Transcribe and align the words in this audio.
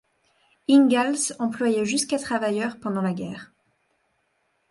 Ingalls 0.67 1.33
employa 1.37 1.83
jusqu'à 1.83 2.17
travailleurs 2.17 2.79
pendant 2.79 3.03
la 3.03 3.13
guerre. 3.13 3.51